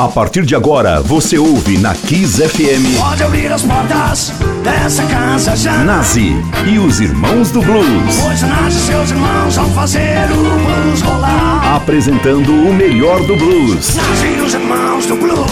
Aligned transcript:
A 0.00 0.08
partir 0.08 0.46
de 0.46 0.54
agora, 0.54 1.02
você 1.02 1.36
ouve 1.36 1.76
na 1.76 1.94
Kiss 1.94 2.40
FM. 2.40 2.98
Pode 2.98 3.22
abrir 3.22 3.52
as 3.52 3.62
portas 3.62 4.32
dessa 4.64 5.04
casa 5.04 5.54
já. 5.54 5.84
Nazi 5.84 6.32
e 6.66 6.78
os 6.78 7.02
Irmãos 7.02 7.50
do 7.50 7.60
Blues. 7.60 8.16
Pois 8.22 8.40
Nazi 8.40 8.78
e 8.78 8.80
seus 8.80 9.10
irmãos 9.10 9.56
vão 9.56 9.68
fazer 9.72 10.24
o 10.32 10.36
blues 10.36 11.02
rolar. 11.02 11.76
Apresentando 11.76 12.50
o 12.50 12.72
melhor 12.72 13.20
do 13.26 13.36
blues. 13.36 13.94
Nazi 13.94 14.26
e 14.38 14.40
os 14.40 14.54
irmãos 14.54 15.04
do 15.04 15.16
blues. 15.16 15.50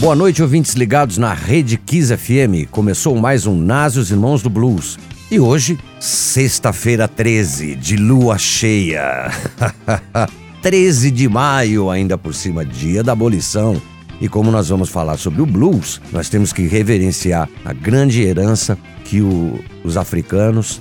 Boa 0.00 0.14
noite, 0.14 0.40
ouvintes 0.40 0.72
ligados 0.72 1.18
na 1.18 1.34
Rede 1.34 1.76
Kiss 1.76 2.16
FM. 2.16 2.66
Começou 2.70 3.14
mais 3.14 3.44
um 3.44 3.54
Nazi 3.54 3.98
e 3.98 4.00
os 4.00 4.10
Irmãos 4.10 4.40
do 4.40 4.48
Blues. 4.48 4.96
E 5.28 5.40
hoje, 5.40 5.76
sexta-feira 5.98 7.08
13, 7.08 7.74
de 7.74 7.96
lua 7.96 8.38
cheia. 8.38 9.28
13 10.62 11.10
de 11.10 11.28
maio, 11.28 11.90
ainda 11.90 12.16
por 12.16 12.32
cima, 12.32 12.64
dia 12.64 13.02
da 13.02 13.10
abolição. 13.10 13.82
E 14.20 14.28
como 14.28 14.52
nós 14.52 14.68
vamos 14.68 14.88
falar 14.88 15.16
sobre 15.16 15.42
o 15.42 15.46
blues, 15.46 16.00
nós 16.12 16.28
temos 16.28 16.52
que 16.52 16.68
reverenciar 16.68 17.48
a 17.64 17.72
grande 17.72 18.22
herança 18.22 18.78
que 19.04 19.20
o, 19.20 19.58
os 19.82 19.96
africanos, 19.96 20.80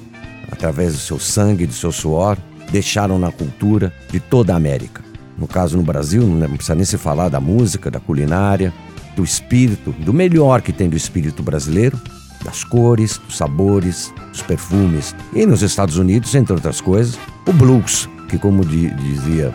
através 0.52 0.93
do 0.93 0.99
seu 0.99 1.20
sangue, 1.20 1.66
do 1.66 1.73
seu 1.73 1.91
suor, 1.91 2.38
deixaram 2.71 3.18
na 3.18 3.32
cultura 3.32 3.91
de 4.12 4.20
toda 4.20 4.54
a 4.54 4.57
América. 4.57 5.04
No 5.40 5.48
caso, 5.48 5.76
no 5.76 5.84
Brasil, 5.84 6.21
não 6.21 6.49
precisa 6.52 6.76
nem 6.76 6.85
se 6.85 6.99
falar 6.99 7.30
da 7.30 7.40
música, 7.40 7.90
da 7.90 7.99
culinária, 7.99 8.71
do 9.16 9.23
espírito, 9.23 9.91
do 9.91 10.13
melhor 10.13 10.62
que 10.62 10.71
tem 10.71 10.88
do 10.88 10.96
espírito 10.96 11.41
brasileiro, 11.41 11.99
das 12.45 12.63
cores, 12.63 13.17
dos 13.17 13.38
sabores, 13.38 14.13
dos 14.31 14.41
perfumes. 14.44 15.16
E 15.34 15.45
nos 15.45 15.62
Estados 15.62 15.98
Unidos, 15.98 16.34
entre 16.35 16.54
outras 16.54 16.80
coisas, 16.80 17.20
o 17.45 17.52
blues, 17.52 18.08
que 18.30 18.38
como 18.38 18.63
dizia 18.63 19.54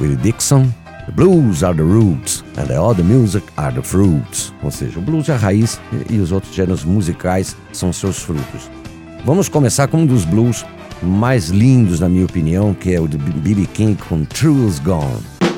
Willie 0.00 0.16
Dixon, 0.16 0.66
The 1.06 1.12
blues 1.12 1.64
are 1.64 1.74
the 1.74 1.82
roots 1.82 2.44
and 2.56 2.72
all 2.72 2.94
the 2.94 3.02
music 3.02 3.44
are 3.56 3.74
the 3.74 3.82
fruits. 3.82 4.52
Ou 4.62 4.70
seja, 4.70 4.98
o 4.98 5.02
blues 5.02 5.28
é 5.28 5.32
a 5.32 5.36
raiz 5.36 5.80
e 6.08 6.18
os 6.18 6.30
outros 6.30 6.54
gêneros 6.54 6.84
musicais 6.84 7.56
são 7.72 7.92
seus 7.92 8.18
frutos. 8.18 8.70
Vamos 9.24 9.48
começar 9.48 9.88
com 9.88 10.02
um 10.02 10.06
dos 10.06 10.24
blues 10.24 10.64
mais 11.02 11.48
lindos, 11.48 11.98
na 11.98 12.08
minha 12.08 12.24
opinião, 12.24 12.74
que 12.74 12.94
é 12.94 13.00
o 13.00 13.08
de 13.08 13.18
B.B. 13.18 13.66
King 13.72 14.00
com 14.08 14.24
Truth's 14.24 14.78
Gone. 14.78 15.49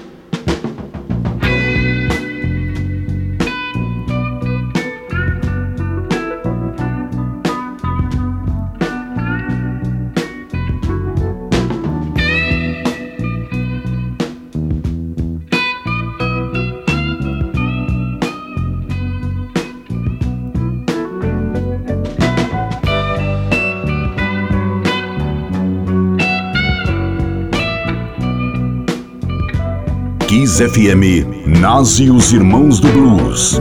Kiss 30.33 30.62
FM, 30.62 31.27
nasce 31.61 32.11
os 32.11 32.33
Irmãos 32.33 32.80
do 32.80 32.88
Blues. 32.88 33.61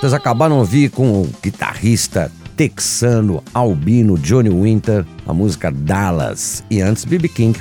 Vocês 0.00 0.14
acabaram 0.14 0.56
de 0.56 0.60
ouvir 0.60 0.90
com 0.90 1.20
o 1.20 1.30
guitarrista 1.42 2.32
texano 2.56 3.44
albino 3.52 4.16
Johnny 4.16 4.48
Winter, 4.48 5.04
a 5.26 5.34
música 5.34 5.70
Dallas, 5.70 6.64
e 6.70 6.80
antes 6.80 7.04
B.B. 7.04 7.28
King 7.28 7.60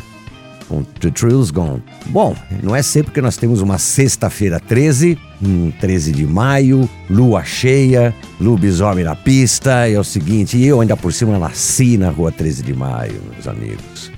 com 0.70 0.84
The 0.84 1.12
Trill's 1.12 1.52
Gone. 1.52 1.84
Bom, 2.14 2.36
não 2.62 2.76
é 2.76 2.84
sempre 2.84 3.12
que 3.12 3.20
nós 3.20 3.38
temos 3.38 3.60
uma 3.60 3.80
sexta-feira 3.80 4.60
13, 4.60 5.18
um 5.42 5.72
13 5.72 6.12
de 6.12 6.28
maio, 6.28 6.88
lua 7.10 7.44
cheia, 7.44 8.14
lobisomem 8.40 9.04
na 9.04 9.16
pista, 9.16 9.90
é 9.90 10.00
o 10.00 10.04
seguinte, 10.04 10.56
e 10.56 10.64
eu 10.64 10.80
ainda 10.80 10.96
por 10.96 11.12
cima 11.12 11.40
nasci 11.40 11.98
na 11.98 12.12
rua 12.12 12.32
13 12.32 12.62
de 12.62 12.72
maio, 12.72 13.20
meus 13.32 13.48
amigos. 13.48 14.12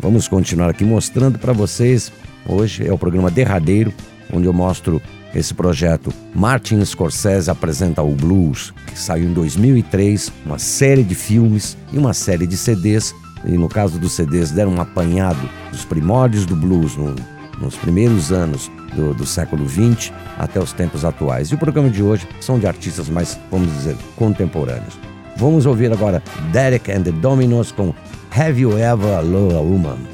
Vamos 0.00 0.26
continuar 0.26 0.70
aqui 0.70 0.86
mostrando 0.86 1.38
para 1.38 1.52
vocês. 1.52 2.10
Hoje 2.48 2.88
é 2.88 2.90
o 2.90 2.96
programa 2.96 3.30
derradeiro, 3.30 3.92
onde 4.32 4.46
eu 4.46 4.52
mostro 4.54 5.02
esse 5.34 5.52
projeto, 5.52 6.10
Martin 6.34 6.82
Scorsese 6.82 7.50
apresenta 7.50 8.02
o 8.02 8.14
Blues, 8.14 8.72
que 8.86 8.98
saiu 8.98 9.28
em 9.28 9.34
2003, 9.34 10.32
uma 10.46 10.58
série 10.58 11.02
de 11.02 11.14
filmes 11.14 11.76
e 11.92 11.98
uma 11.98 12.14
série 12.14 12.46
de 12.46 12.56
CDs. 12.56 13.14
E 13.44 13.58
no 13.58 13.68
caso 13.68 13.98
dos 13.98 14.12
CDs, 14.12 14.50
deram 14.50 14.72
um 14.72 14.80
apanhado 14.80 15.46
dos 15.70 15.84
primórdios 15.84 16.46
do 16.46 16.56
blues 16.56 16.96
no, 16.96 17.14
nos 17.60 17.76
primeiros 17.76 18.32
anos 18.32 18.70
do, 18.94 19.14
do, 19.14 19.26
século 19.26 19.68
XX 19.68 20.12
até 20.38 20.60
os 20.60 20.72
tempos 20.72 21.04
atuais. 21.04 21.48
E 21.48 21.54
o 21.54 21.58
programa 21.58 21.90
de 21.90 22.02
hoje 22.02 22.26
são 22.40 22.58
de 22.58 22.66
artistas 22.66 23.08
mais, 23.08 23.38
vamos 23.50 23.72
dizer, 23.72 23.96
contemporâneos. 24.16 24.98
Vamos 25.36 25.66
ouvir 25.66 25.92
agora 25.92 26.22
Derek 26.52 26.90
and 26.90 27.02
the 27.02 27.12
Dominos 27.12 27.72
com 27.72 27.94
Have 28.30 28.60
You 28.60 28.78
Ever 28.78 29.24
Loved 29.24 29.56
a 29.56 29.60
Woman? 29.60 30.13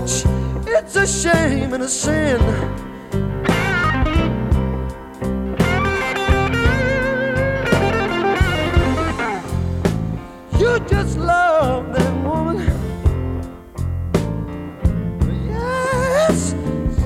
much. 0.00 0.24
It's 0.66 0.96
a 0.96 1.06
shame 1.06 1.74
and 1.74 1.82
a 1.82 1.88
sin. 1.88 2.40
You 10.58 10.78
just 10.88 11.18
love 11.18 11.92
that 11.94 12.24
woman. 12.24 12.58
Yes, 15.48 16.54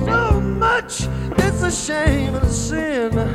so 0.05 0.41
much. 0.41 1.07
It's 1.43 1.63
a 1.63 1.71
shame 1.71 2.35
and 2.35 2.45
a 2.45 2.49
sin. 2.49 3.34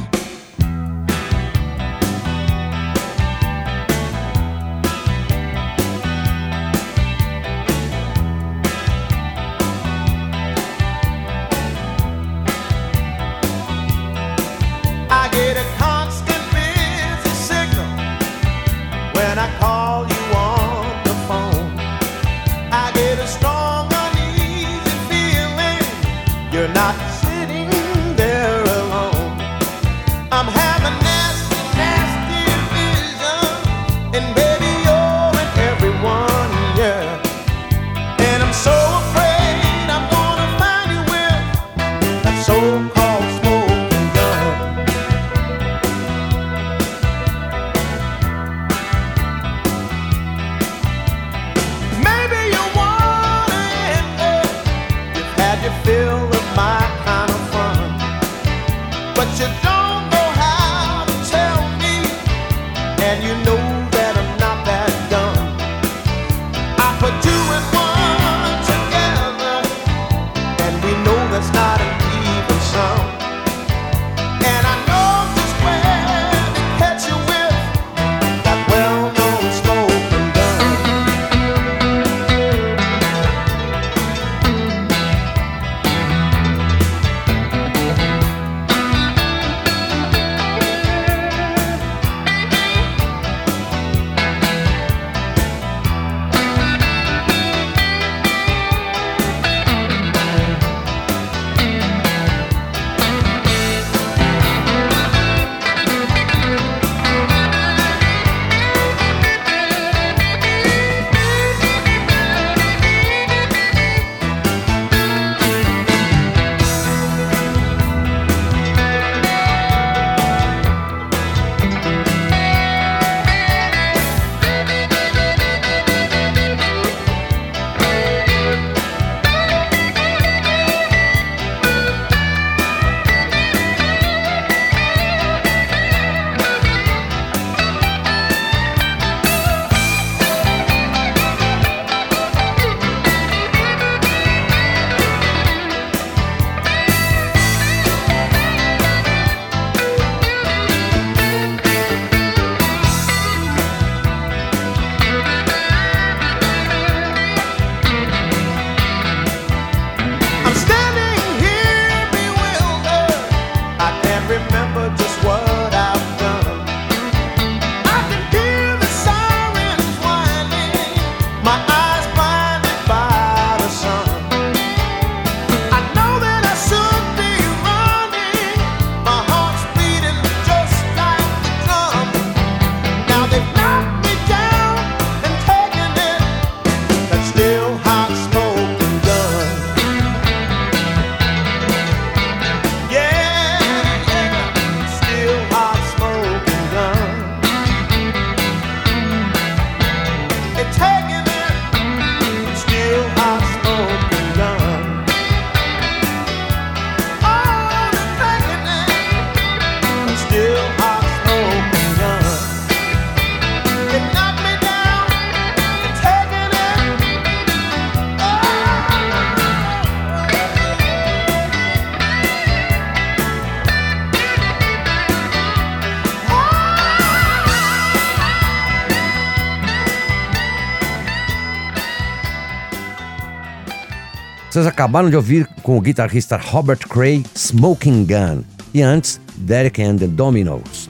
Vocês 234.51 234.67
acabaram 234.67 235.09
de 235.09 235.15
ouvir 235.15 235.47
com 235.63 235.77
o 235.77 235.81
guitarrista 235.81 236.35
Robert 236.35 236.79
Cray 236.79 237.23
Smoking 237.33 238.05
Gun 238.05 238.43
e 238.73 238.81
antes 238.81 239.17
Derek 239.37 239.81
and 239.81 239.95
the 239.95 240.07
Dominos. 240.07 240.89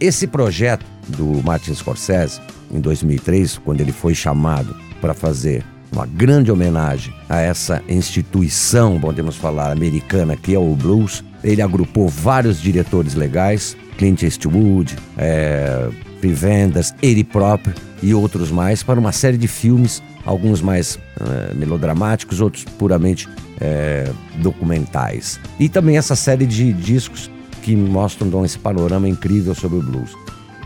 Esse 0.00 0.26
projeto 0.26 0.82
do 1.08 1.42
Martin 1.44 1.74
Scorsese, 1.74 2.40
em 2.70 2.80
2003, 2.80 3.58
quando 3.58 3.82
ele 3.82 3.92
foi 3.92 4.14
chamado 4.14 4.74
para 4.98 5.12
fazer 5.12 5.62
uma 5.92 6.06
grande 6.06 6.50
homenagem 6.50 7.12
a 7.28 7.38
essa 7.38 7.82
instituição, 7.86 8.98
podemos 8.98 9.36
falar, 9.36 9.72
americana 9.72 10.34
que 10.34 10.54
é 10.54 10.58
o 10.58 10.74
blues, 10.74 11.22
ele 11.44 11.60
agrupou 11.60 12.08
vários 12.08 12.58
diretores 12.58 13.12
legais, 13.12 13.76
Clint 13.98 14.22
Eastwood, 14.22 14.96
é, 15.18 15.90
Vendors, 16.22 16.94
ele 17.02 17.22
próprio 17.22 17.74
e 18.02 18.12
outros 18.14 18.50
mais, 18.50 18.82
para 18.82 18.98
uma 18.98 19.12
série 19.12 19.36
de 19.36 19.48
filmes 19.48 20.02
alguns 20.26 20.60
mais 20.60 20.96
uh, 20.96 21.54
melodramáticos, 21.54 22.40
outros 22.40 22.64
puramente 22.64 23.28
uh, 23.28 24.14
documentais. 24.42 25.40
E 25.58 25.68
também 25.68 25.96
essa 25.96 26.16
série 26.16 26.44
de 26.44 26.72
discos 26.72 27.30
que 27.62 27.74
mostram 27.74 28.28
dão 28.28 28.44
esse 28.44 28.58
panorama 28.58 29.08
incrível 29.08 29.54
sobre 29.54 29.78
o 29.78 29.82
blues. 29.82 30.12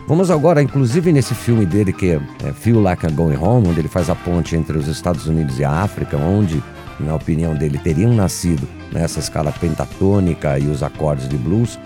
Vamos 0.07 0.31
agora, 0.31 0.61
inclusive 0.61 1.13
nesse 1.13 1.35
filme 1.35 1.65
dele 1.65 1.93
que 1.93 2.09
é, 2.09 2.21
é 2.43 2.51
Feel 2.51 2.81
Like 2.81 3.05
I'm 3.05 3.13
Going 3.13 3.37
Home, 3.37 3.69
onde 3.69 3.79
ele 3.79 3.87
faz 3.87 4.09
a 4.09 4.15
ponte 4.15 4.55
entre 4.55 4.77
os 4.77 4.87
Estados 4.87 5.27
Unidos 5.27 5.59
e 5.59 5.63
a 5.63 5.71
África, 5.71 6.17
onde, 6.17 6.61
na 6.99 7.15
opinião 7.15 7.55
dele, 7.55 7.77
teriam 7.77 8.13
nascido 8.13 8.67
nessa 8.91 9.19
escala 9.19 9.51
pentatônica 9.51 10.59
e 10.59 10.67
os 10.67 10.83
acordes 10.83 11.29
de 11.29 11.37
blues. 11.37 11.79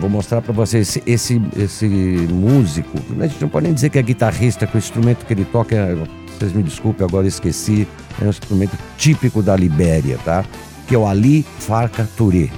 Vou 0.00 0.10
mostrar 0.10 0.42
para 0.42 0.52
vocês 0.52 0.98
esse, 1.06 1.40
esse, 1.56 1.86
músico. 1.86 2.98
A 3.18 3.26
gente 3.26 3.40
não 3.40 3.48
pode 3.48 3.64
nem 3.64 3.74
dizer 3.74 3.90
que 3.90 3.98
é 3.98 4.02
guitarrista, 4.02 4.66
que 4.66 4.76
o 4.76 4.78
instrumento 4.78 5.24
que 5.24 5.32
ele 5.32 5.44
toca 5.44 5.74
é 5.74 5.96
vocês 6.38 6.52
me 6.52 6.62
desculpem, 6.62 7.06
agora 7.06 7.26
esqueci. 7.26 7.88
É 8.20 8.24
um 8.24 8.28
instrumento 8.28 8.76
típico 8.98 9.42
da 9.42 9.56
Libéria, 9.56 10.18
tá? 10.24 10.44
Que 10.86 10.94
é 10.94 10.98
o 10.98 11.06
Ali 11.06 11.44
Farka 11.60 12.08
Touré. 12.16 12.50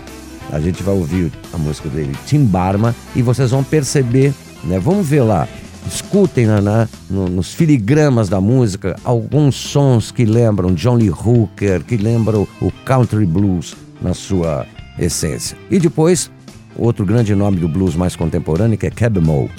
A 0.50 0.60
gente 0.60 0.82
vai 0.82 0.94
ouvir 0.94 1.30
a 1.52 1.58
música 1.58 1.88
dele, 1.88 2.16
Timbarma, 2.26 2.94
e 3.14 3.22
vocês 3.22 3.50
vão 3.50 3.62
perceber, 3.62 4.32
né? 4.64 4.78
Vamos 4.78 5.06
ver 5.06 5.22
lá. 5.22 5.46
Escutem 5.86 6.46
na, 6.46 6.60
na 6.60 6.88
no, 7.08 7.28
nos 7.28 7.54
filigramas 7.54 8.28
da 8.28 8.40
música 8.40 8.96
alguns 9.04 9.54
sons 9.54 10.10
que 10.10 10.24
lembram 10.24 10.74
John 10.74 10.96
Lee 10.96 11.10
Hooker, 11.10 11.84
que 11.84 11.96
lembram 11.96 12.48
o 12.60 12.70
country 12.84 13.24
blues 13.24 13.76
na 14.00 14.12
sua 14.12 14.66
essência. 14.98 15.56
E 15.70 15.78
depois, 15.78 16.30
outro 16.78 17.04
grande 17.04 17.34
nome 17.34 17.58
do 17.58 17.68
blues 17.68 17.96
mais 17.96 18.14
contemporâneo 18.14 18.78
que 18.78 18.86
é 18.86 18.90
Cab 18.90 19.18
Moe. 19.18 19.50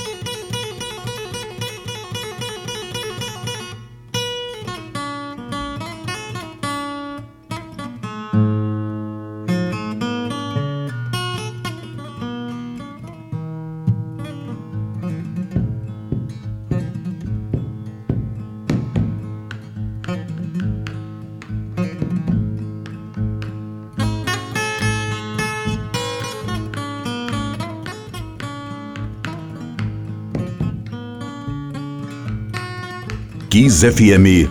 Kiss 33.60 33.84
FM, 33.84 34.48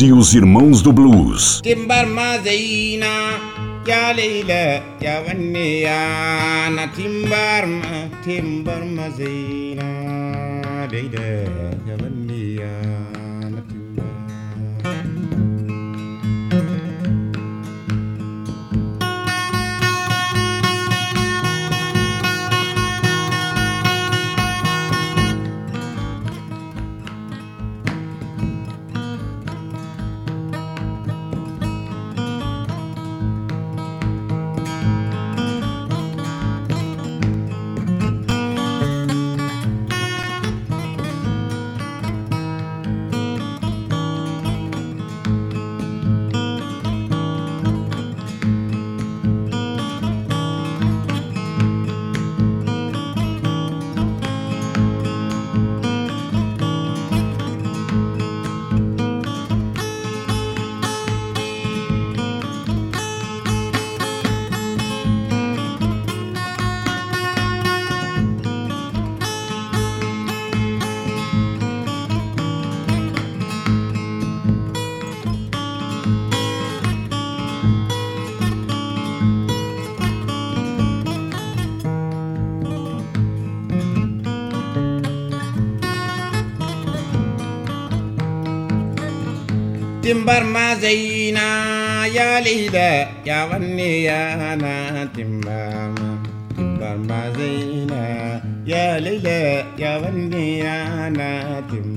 e 0.00 0.12
os 0.12 0.32
Irmãos 0.32 0.80
do 0.80 0.92
Blues. 0.92 1.60
Timbarma 1.60 2.38
Timbarma 6.94 8.08
Timbarma 8.22 9.10
timbarmazeyna 90.08 91.46
leyla 92.40 92.88
ya 93.28 93.44
wanni 93.44 94.04
ya 94.08 94.56
na 94.56 95.04
timbam 95.12 95.92
timbarmazeyna 96.56 98.00
ya 98.64 98.96
leyla 99.04 99.68
ya 99.76 99.92
wanni 100.00 100.64
ya 100.64 101.10
na 101.12 101.60
timbam 101.68 101.87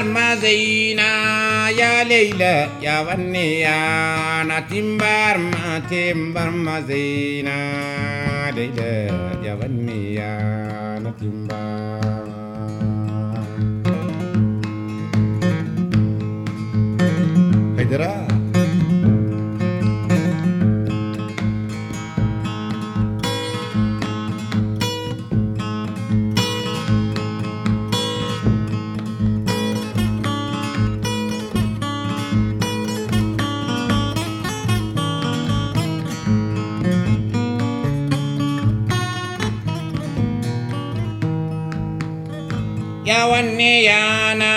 Marmazaina 0.00 1.68
ya 1.76 2.04
Leila 2.08 2.72
ya 2.80 3.04
Vanni 3.04 3.60
ya 3.60 4.40
Natimbar 4.48 5.36
Matimbar 5.38 6.48
Mazaina 6.56 7.56
Leila 8.56 9.12
ya 9.44 9.52
Vanni 9.60 10.16
ya 10.16 10.32
Natimbar 11.04 12.24
Hydra 17.76 18.29
Yavanniyana 43.20 44.50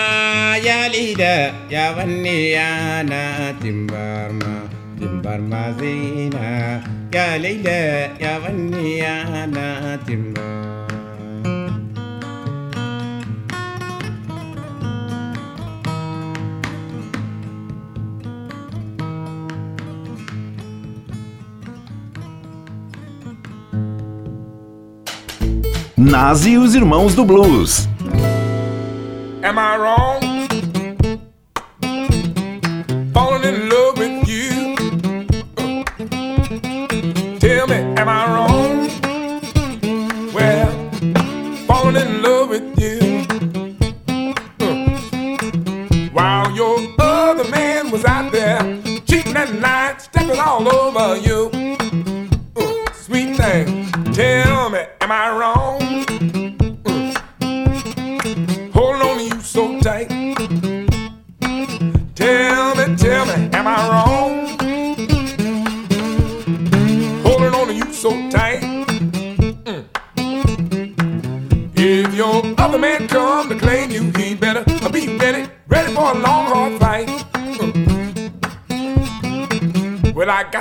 Yalida 0.68 1.52
Yavanniyana 1.70 3.22
Timbarma 3.60 4.54
Timbarmazina 4.98 6.80
Yalida 7.12 7.80
Yavanniyana 8.24 10.00
Timbarma 10.06 10.54
Nazi 25.98 26.52
e 26.52 26.58
os 26.58 26.76
Irmãos 26.76 27.14
do 27.14 27.26
Blues. 27.26 27.93
Am 29.44 29.60
I 29.60 29.76
wrong? 29.76 30.13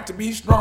got 0.02 0.08
to 0.08 0.12
be 0.14 0.32
strong. 0.32 0.51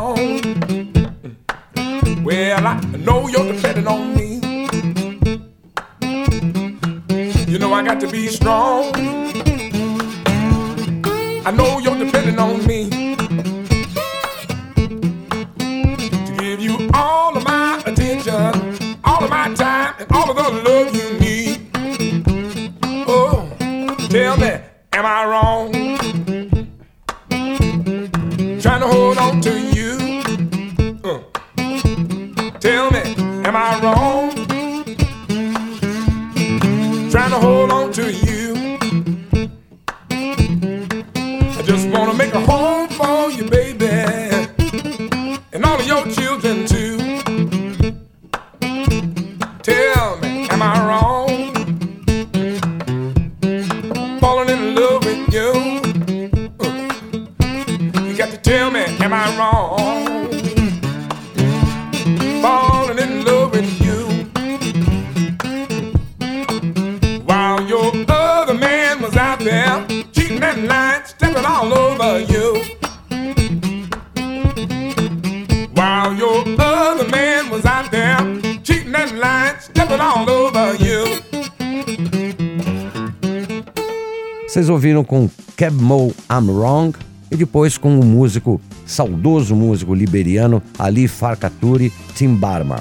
Cab 85.62 85.80
Mo 85.80 86.12
I'm 86.28 86.50
Wrong 86.50 86.98
e 87.30 87.36
depois 87.36 87.78
com 87.78 87.96
o 87.96 88.04
músico, 88.04 88.60
saudoso 88.84 89.54
músico 89.54 89.94
liberiano 89.94 90.60
Ali 90.76 91.06
Farkaturi 91.06 91.92
Timbarma. 92.16 92.80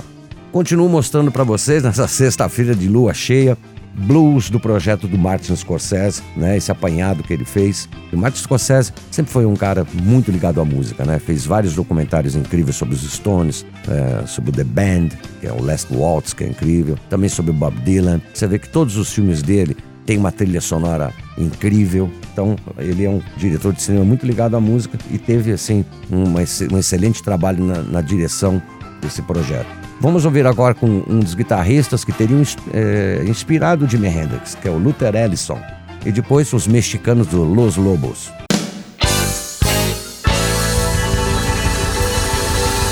Continuo 0.52 0.90
mostrando 0.90 1.32
para 1.32 1.44
vocês 1.44 1.84
nessa 1.84 2.08
sexta-feira 2.08 2.74
de 2.74 2.88
lua 2.88 3.14
cheia 3.14 3.56
blues 3.94 4.50
do 4.50 4.60
projeto 4.60 5.08
do 5.08 5.16
Martin 5.16 5.56
Scorsese, 5.56 6.24
né? 6.36 6.58
Esse 6.58 6.72
apanhado 6.72 7.22
que 7.22 7.32
ele 7.32 7.46
fez. 7.46 7.88
O 8.12 8.18
Martin 8.18 8.40
Scorsese 8.40 8.92
sempre 9.12 9.32
foi 9.32 9.46
um 9.46 9.56
cara 9.56 9.86
muito 9.94 10.32
ligado 10.32 10.60
à 10.60 10.66
música, 10.66 11.06
né? 11.06 11.20
Fez 11.20 11.46
vários 11.46 11.76
documentários 11.76 12.36
incríveis 12.36 12.78
sobre 12.78 12.96
os 12.96 13.02
Stones, 13.02 13.64
é, 13.88 14.26
sobre 14.26 14.52
The 14.52 14.64
Band, 14.64 15.10
que 15.40 15.46
é 15.46 15.54
o 15.54 15.62
Last 15.62 15.94
Waltz, 15.94 16.34
que 16.34 16.46
é 16.46 16.48
incrível, 16.48 16.98
também 17.12 17.30
sobre 17.30 17.52
Bob 17.52 17.76
Dylan. 17.82 18.22
Você 18.34 18.48
vê 18.48 18.58
que 18.58 18.70
todos 18.70 18.98
os 18.98 19.14
filmes 19.14 19.44
dele 19.44 19.78
tem 20.06 20.18
uma 20.18 20.32
trilha 20.32 20.62
sonora 20.62 21.14
incrível. 21.38 22.10
Então, 22.32 22.56
ele 22.78 23.06
é 23.06 23.10
um 23.10 23.22
diretor 23.38 23.74
de 23.74 23.82
cinema 23.82 24.06
muito 24.06 24.26
ligado 24.26 24.56
à 24.56 24.60
música 24.60 24.98
e 25.12 25.18
teve, 25.18 25.52
assim, 25.52 25.86
uma, 26.10 26.40
um 26.72 26.78
excelente 26.78 27.22
trabalho 27.22 27.64
na, 27.64 27.82
na 27.82 28.02
direção 28.02 28.62
desse 29.02 29.22
projeto. 29.22 29.68
Vamos 30.00 30.26
ouvir 30.26 30.48
agora 30.48 30.74
com 30.74 31.04
um 31.08 31.20
dos 31.20 31.36
guitarristas 31.36 32.04
que 32.04 32.12
teriam 32.12 32.42
é, 32.74 33.24
inspirado 33.28 33.88
Jimi 33.88 34.08
Hendrix, 34.08 34.56
que 34.56 34.68
é 34.68 34.72
o 34.72 34.78
Luther 34.78 35.16
Ellison, 35.16 35.60
e 36.06 36.12
depois 36.12 36.52
os 36.54 36.68
mexicanos 36.68 37.28
do 37.28 37.44
Los 37.44 37.78
Lobos. 37.78 38.32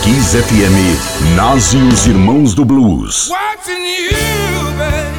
Kiss 0.04 0.38
FM, 0.38 1.36
Nazi 1.36 1.78
e 1.78 1.82
os 1.82 2.08
Irmãos 2.08 2.54
do 2.54 2.64
Blues. 2.64 3.30
Watching 3.30 3.74
you, 3.74 4.72
babe. 4.78 5.19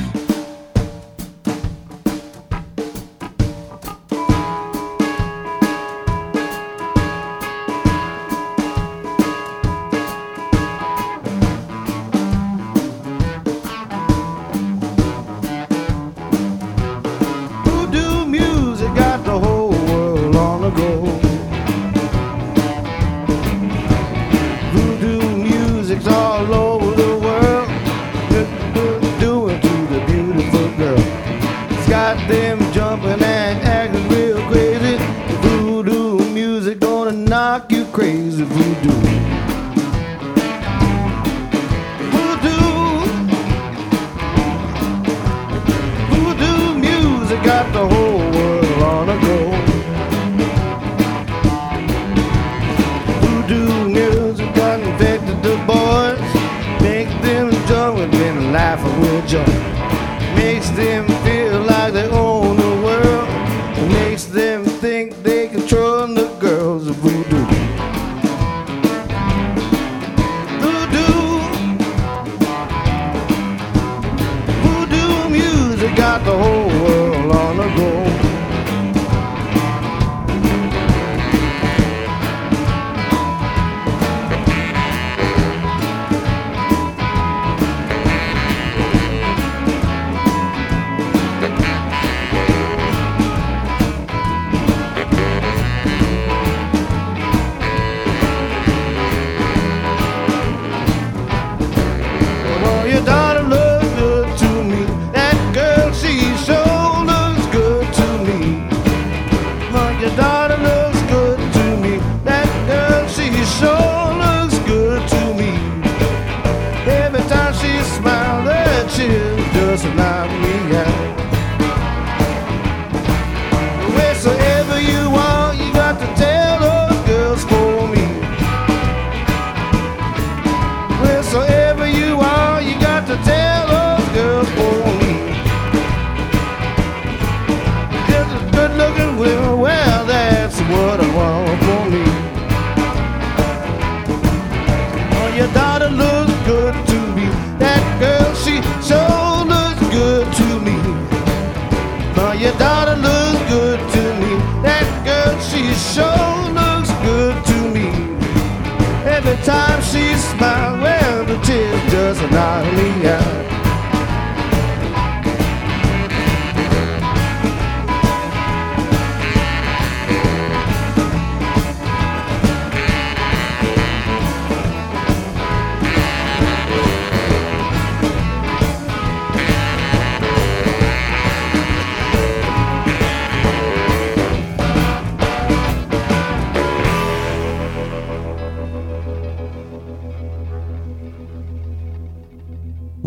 half 58.71 58.85
a 58.85 58.99
wood 59.01 59.27
joint. 59.27 59.70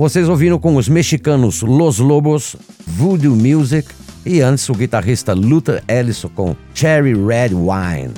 Vocês 0.04 0.28
ouviram 0.28 0.58
com 0.58 0.76
os 0.76 0.86
mexicanos 0.86 1.62
Los 1.62 1.98
Lobos, 1.98 2.54
Voodoo 2.86 3.34
Music 3.34 3.88
e 4.26 4.42
antes 4.42 4.68
o 4.68 4.74
guitarrista 4.74 5.32
Luther 5.32 5.82
Ellison 5.88 6.28
com 6.28 6.54
Cherry 6.74 7.14
Red 7.14 7.54
Wine. 7.54 8.12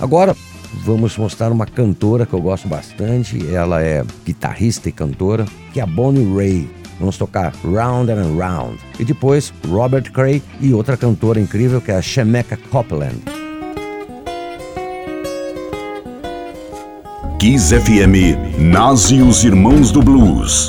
Agora 0.00 0.36
vamos 0.84 1.16
mostrar 1.16 1.50
uma 1.50 1.66
cantora 1.66 2.24
que 2.24 2.34
eu 2.34 2.40
gosto 2.40 2.68
bastante, 2.68 3.52
ela 3.52 3.82
é 3.82 4.04
guitarrista 4.24 4.90
e 4.90 4.92
cantora, 4.92 5.44
que 5.72 5.80
é 5.80 5.82
a 5.82 5.86
Bonnie 5.86 6.32
Ray. 6.36 6.70
Vamos 7.00 7.18
tocar 7.18 7.52
Round 7.64 8.12
and 8.12 8.36
Round. 8.36 8.78
E 9.00 9.04
depois 9.04 9.52
Robert 9.66 10.12
Cray 10.12 10.40
e 10.60 10.72
outra 10.72 10.96
cantora 10.96 11.40
incrível 11.40 11.80
que 11.80 11.90
é 11.90 11.96
a 11.96 12.00
Shemeca 12.00 12.56
Copeland. 12.70 13.37
Kiss 17.38 17.72
FM, 17.72 18.58
e 19.12 19.22
os 19.22 19.44
Irmãos 19.44 19.92
do 19.92 20.02
Blues. 20.02 20.68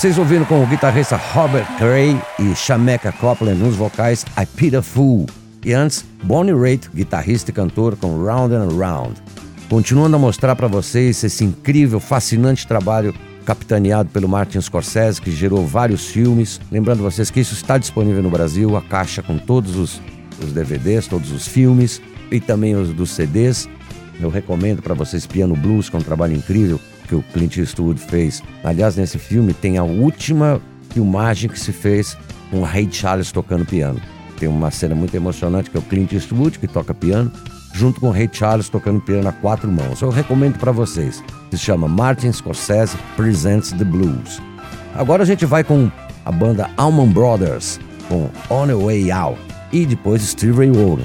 Vocês 0.00 0.16
ouviram 0.16 0.46
com 0.46 0.62
o 0.62 0.66
guitarrista 0.66 1.14
Robert 1.14 1.66
Cray 1.76 2.18
e 2.38 2.56
Shameka 2.56 3.12
Copeland 3.12 3.60
nos 3.60 3.76
vocais 3.76 4.24
I 4.34 4.46
Pity 4.46 4.76
a 4.76 4.80
Fool. 4.80 5.26
E 5.62 5.74
antes, 5.74 6.06
Bonnie 6.22 6.54
Raitt, 6.54 6.88
guitarrista 6.88 7.50
e 7.50 7.52
cantor 7.52 7.94
com 7.96 8.24
Round 8.24 8.54
and 8.54 8.68
Round. 8.68 9.22
Continuando 9.68 10.16
a 10.16 10.18
mostrar 10.18 10.56
para 10.56 10.68
vocês 10.68 11.22
esse 11.22 11.44
incrível, 11.44 12.00
fascinante 12.00 12.66
trabalho 12.66 13.14
capitaneado 13.44 14.08
pelo 14.08 14.26
Martin 14.26 14.62
Scorsese, 14.62 15.20
que 15.20 15.30
gerou 15.30 15.66
vários 15.66 16.06
filmes. 16.06 16.58
Lembrando 16.72 17.02
vocês 17.02 17.30
que 17.30 17.40
isso 17.40 17.52
está 17.52 17.76
disponível 17.76 18.22
no 18.22 18.30
Brasil, 18.30 18.78
a 18.78 18.80
caixa 18.80 19.22
com 19.22 19.36
todos 19.36 19.76
os, 19.76 20.00
os 20.42 20.50
DVDs, 20.50 21.08
todos 21.08 21.30
os 21.30 21.46
filmes 21.46 22.00
e 22.30 22.40
também 22.40 22.74
os 22.74 22.88
dos 22.94 23.10
CDs. 23.10 23.68
Eu 24.18 24.30
recomendo 24.30 24.80
para 24.80 24.94
vocês 24.94 25.26
Piano 25.26 25.54
Blues, 25.54 25.90
que 25.90 25.96
é 25.96 25.98
um 25.98 26.02
trabalho 26.02 26.34
incrível 26.34 26.80
que 27.10 27.14
o 27.16 27.22
Clint 27.32 27.56
Eastwood 27.56 28.00
fez. 28.00 28.40
Aliás, 28.62 28.94
nesse 28.94 29.18
filme 29.18 29.52
tem 29.52 29.76
a 29.76 29.82
última 29.82 30.62
filmagem 30.90 31.50
que 31.50 31.58
se 31.58 31.72
fez 31.72 32.16
com 32.50 32.60
o 32.60 32.62
Ray 32.62 32.88
Charles 32.90 33.32
tocando 33.32 33.66
piano. 33.66 34.00
Tem 34.38 34.48
uma 34.48 34.70
cena 34.70 34.94
muito 34.94 35.14
emocionante 35.16 35.70
que 35.70 35.76
é 35.76 35.80
o 35.80 35.82
Clint 35.82 36.12
Eastwood 36.12 36.60
que 36.60 36.68
toca 36.68 36.94
piano, 36.94 37.32
junto 37.74 38.00
com 38.00 38.08
o 38.08 38.12
Ray 38.12 38.30
Charles 38.32 38.68
tocando 38.68 39.00
piano 39.00 39.28
a 39.28 39.32
quatro 39.32 39.68
mãos. 39.68 40.00
Eu 40.00 40.10
recomendo 40.10 40.56
para 40.56 40.70
vocês. 40.70 41.20
Se 41.50 41.58
chama 41.58 41.88
Martin 41.88 42.30
Scorsese 42.30 42.96
Presents 43.16 43.72
the 43.72 43.84
Blues. 43.84 44.40
Agora 44.94 45.24
a 45.24 45.26
gente 45.26 45.44
vai 45.44 45.64
com 45.64 45.90
a 46.24 46.30
banda 46.30 46.70
Allman 46.76 47.08
Brothers 47.08 47.80
com 48.08 48.30
On 48.48 48.68
the 48.68 48.74
Way 48.74 49.10
Out 49.10 49.40
e 49.72 49.84
depois 49.84 50.22
Steve 50.22 50.56
Ray 50.56 50.70
Vaughan. 50.70 51.02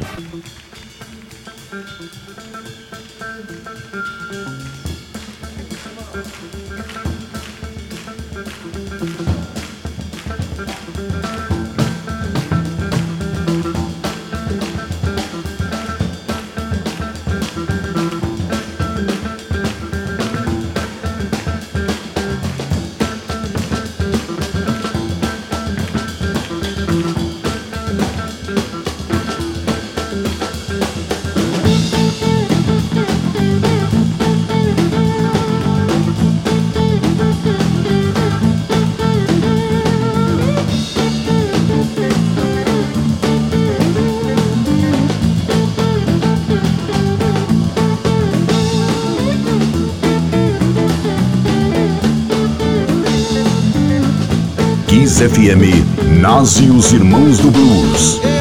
FM, 55.20 56.20
Nas 56.20 56.59
e 56.59 56.70
os 56.70 56.91
Irmãos 56.91 57.38
do 57.39 57.49
Blues. 57.49 58.35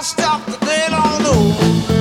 Stuff 0.00 0.46
that 0.46 0.60
they 0.60 0.86
don't 0.90 1.88
know. 1.88 1.97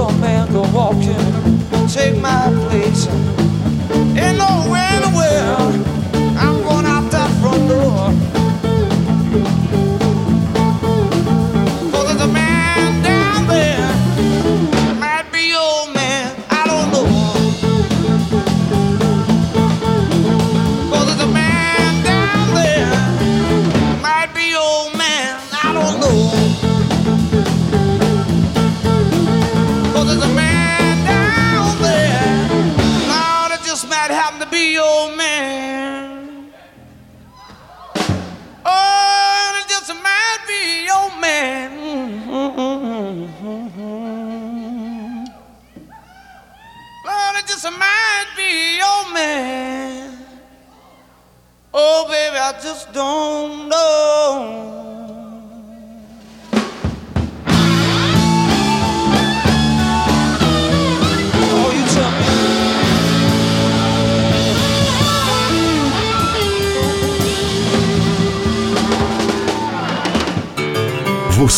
Some 0.00 0.18
man 0.18 0.50
go 0.50 0.62
walking, 0.72 1.58
take 1.86 2.16
my 2.16 2.48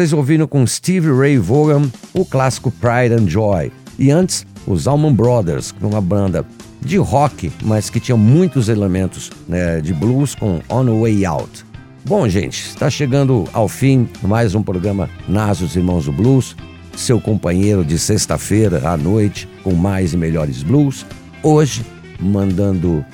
Vocês 0.00 0.14
ouviram 0.14 0.46
com 0.46 0.66
Steve 0.66 1.12
Ray 1.12 1.36
Vaughan 1.36 1.82
o 2.14 2.24
clássico 2.24 2.70
Pride 2.70 3.12
and 3.12 3.28
Joy. 3.28 3.70
E 3.98 4.10
antes, 4.10 4.46
os 4.66 4.88
Allman 4.88 5.12
Brothers, 5.12 5.74
uma 5.78 6.00
banda 6.00 6.42
de 6.80 6.96
rock, 6.96 7.52
mas 7.62 7.90
que 7.90 8.00
tinha 8.00 8.16
muitos 8.16 8.70
elementos 8.70 9.30
né, 9.46 9.78
de 9.78 9.92
blues 9.92 10.34
com 10.34 10.62
On 10.70 10.86
the 10.86 11.00
Way 11.02 11.26
Out. 11.26 11.66
Bom, 12.06 12.26
gente, 12.30 12.62
está 12.62 12.88
chegando 12.88 13.46
ao 13.52 13.68
fim 13.68 14.08
mais 14.22 14.54
um 14.54 14.62
programa 14.62 15.06
Nas 15.28 15.60
os 15.60 15.76
Irmãos 15.76 16.06
do 16.06 16.12
Blues, 16.12 16.56
seu 16.96 17.20
companheiro 17.20 17.84
de 17.84 17.98
sexta-feira 17.98 18.88
à 18.88 18.96
noite 18.96 19.46
com 19.62 19.74
mais 19.74 20.14
e 20.14 20.16
melhores 20.16 20.62
blues. 20.62 21.04
Hoje, 21.42 21.84
mandando 22.18 23.04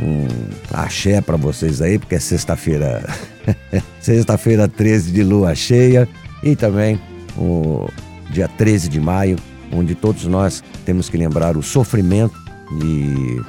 um 0.00 0.26
axé 0.72 1.20
para 1.20 1.36
vocês 1.36 1.82
aí, 1.82 1.98
porque 1.98 2.14
é 2.14 2.18
sexta-feira, 2.18 3.06
sexta-feira 4.00 4.66
13 4.66 5.12
de 5.12 5.22
lua 5.22 5.54
cheia 5.54 6.08
e 6.42 6.56
também 6.56 7.00
o 7.36 7.88
dia 8.30 8.48
13 8.48 8.88
de 8.88 9.00
maio, 9.00 9.36
onde 9.72 9.94
todos 9.94 10.24
nós 10.26 10.62
temos 10.84 11.08
que 11.08 11.16
lembrar 11.16 11.56
o 11.56 11.62
sofrimento 11.62 12.34
e 12.82 13.40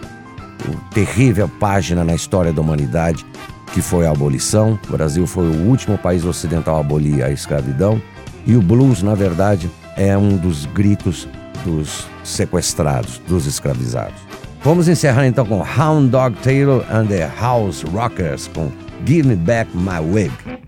o 0.70 0.94
terrível 0.94 1.50
página 1.60 2.04
na 2.04 2.14
história 2.16 2.52
da 2.52 2.62
humanidade 2.62 3.26
que 3.74 3.82
foi 3.82 4.06
a 4.06 4.12
abolição. 4.12 4.78
O 4.88 4.92
Brasil 4.92 5.26
foi 5.26 5.48
o 5.48 5.68
último 5.68 5.98
país 5.98 6.26
ocidental 6.26 6.78
a 6.78 6.80
abolir 6.82 7.24
a 7.24 7.32
escravidão 7.32 8.02
e 8.46 8.56
o 8.56 8.62
blues, 8.62 9.02
na 9.02 9.16
verdade, 9.16 9.70
é 9.96 10.18
um 10.18 10.38
dos 10.38 10.66
gritos 10.66 11.28
dos 11.64 12.08
sequestrados, 12.24 13.22
dos 13.28 13.46
escravizados. 13.46 14.20
Vamos 14.64 14.88
encerrar 14.88 15.26
então 15.26 15.46
com 15.46 15.60
Hound 15.60 16.10
Dog 16.10 16.36
Taylor 16.38 16.86
and 16.92 17.08
the 17.08 17.30
House 17.40 17.84
Rockers 17.84 18.48
com 18.48 18.72
Give 19.06 19.28
Me 19.28 19.36
Back 19.36 19.70
My 19.76 20.00
Wig. 20.00 20.61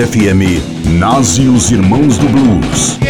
FM, 0.00 0.62
nasce 0.98 1.42
os 1.42 1.70
Irmãos 1.70 2.16
do 2.16 2.26
Blues. 2.28 3.09